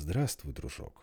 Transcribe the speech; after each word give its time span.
Здравствуй, 0.00 0.52
дружок. 0.52 1.02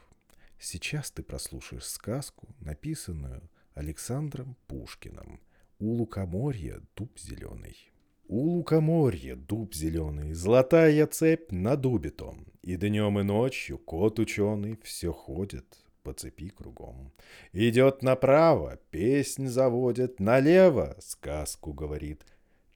Сейчас 0.58 1.12
ты 1.12 1.22
прослушаешь 1.22 1.84
сказку, 1.84 2.48
написанную 2.62 3.42
Александром 3.74 4.56
Пушкиным 4.68 5.42
«У 5.80 5.92
лукоморья 5.96 6.82
дуб 6.96 7.20
зеленый». 7.20 7.92
У 8.30 8.40
лукоморья 8.40 9.36
дуб 9.36 9.76
зеленый, 9.76 10.32
золотая 10.32 11.06
цепь 11.08 11.52
на 11.52 11.76
дубе 11.76 12.10
том, 12.10 12.46
И 12.62 12.78
днем 12.78 13.20
и 13.20 13.24
ночью 13.24 13.78
кот 13.78 14.18
ученый 14.18 14.80
все 14.82 15.12
ходит 15.12 15.66
по 16.02 16.14
цепи 16.14 16.48
кругом. 16.48 17.12
Идет 17.52 18.02
направо, 18.02 18.80
песнь 18.92 19.48
заводит, 19.48 20.22
налево 20.22 20.96
сказку 21.02 21.74
говорит. 21.74 22.26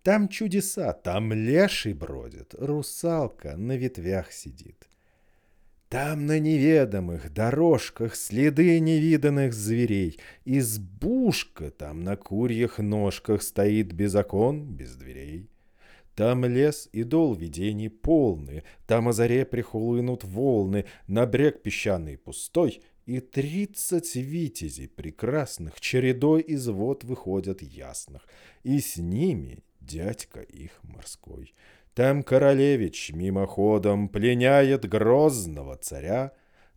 Там 0.04 0.28
чудеса, 0.28 0.92
там 0.92 1.32
леший 1.32 1.94
бродит, 1.94 2.56
русалка 2.56 3.56
на 3.56 3.78
ветвях 3.78 4.34
сидит. 4.34 4.90
Там 5.90 6.28
на 6.28 6.38
неведомых 6.38 7.34
дорожках 7.34 8.16
следы 8.16 8.79
невиданных 8.79 9.56
зверей. 9.56 10.20
Избушка 10.46 11.71
там 11.71 12.04
на 12.04 12.15
курьих 12.15 12.78
ножках 12.78 13.42
стоит 13.42 13.92
без 13.93 14.14
окон, 14.14 14.75
без 14.75 14.96
дверей. 14.96 15.50
Там 16.14 16.46
лес 16.46 16.89
и 16.92 17.02
дол 17.02 17.34
видений 17.34 17.89
полны, 17.89 18.64
Там 18.86 19.07
о 19.07 19.14
заре 19.14 19.48
прихлынут 19.48 20.24
волны, 20.24 20.86
На 21.07 21.25
брег 21.25 21.64
песчаный 21.64 22.20
пустой, 22.20 22.84
И 23.07 23.20
тридцать 23.20 24.15
витязей 24.15 24.90
прекрасных 24.90 25.82
Чередой 25.82 26.42
из 26.42 26.68
вод 26.68 27.04
выходят 27.04 27.64
ясных, 27.64 28.28
И 28.62 28.79
с 28.79 28.98
ними 28.98 29.64
дядька 29.79 30.42
их 30.42 30.84
морской. 30.84 31.56
Там 32.00 32.23
королевич 32.23 33.12
мимоходом 33.12 34.08
пленяет 34.08 34.88
грозного 34.88 35.76
царя. 35.76 36.31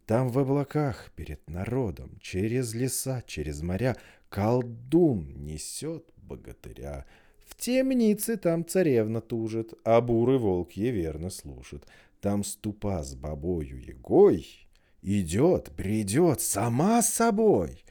Там 0.05 0.29
в 0.29 0.37
облаках 0.41 1.13
перед 1.15 1.49
народом, 1.49 2.19
через 2.21 2.75
леса, 2.75 3.23
через 3.25 3.63
моря, 3.63 3.97
колдун 4.29 5.33
несет 5.45 6.05
богатыря. 6.17 7.07
В 7.47 7.55
темнице 7.55 8.37
там 8.37 8.67
царевна 8.67 9.21
тужит, 9.21 9.75
а 9.85 10.01
бурый 10.01 10.39
волк 10.39 10.73
ей 10.73 10.91
верно 10.91 11.31
служит. 11.31 11.87
Там 12.21 12.43
ступа 12.43 13.05
с 13.05 13.15
бабою 13.15 13.81
егой 13.81 14.45
идет, 15.03 15.71
бредет 15.71 16.41
сама 16.41 17.01
собой. 17.01 17.85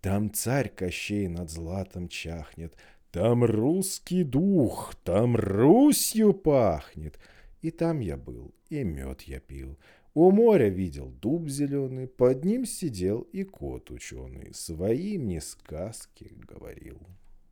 Там 0.00 0.34
царь 0.34 0.68
Кощей 0.68 1.28
над 1.28 1.48
златом 1.48 2.08
чахнет, 2.08 2.74
там 3.12 3.44
русский 3.44 4.24
дух, 4.24 4.94
там 5.04 5.36
Русью 5.36 6.32
пахнет. 6.32 7.18
И 7.60 7.70
там 7.70 8.00
я 8.00 8.16
был, 8.16 8.54
и 8.70 8.82
мед 8.82 9.22
я 9.22 9.38
пил. 9.38 9.78
У 10.14 10.30
моря 10.30 10.68
видел 10.68 11.10
дуб 11.20 11.48
зеленый, 11.48 12.06
под 12.06 12.44
ним 12.44 12.64
сидел 12.64 13.20
и 13.20 13.44
кот 13.44 13.90
ученый. 13.90 14.52
Свои 14.54 15.18
мне 15.18 15.40
сказки 15.40 16.32
говорил. 16.48 16.98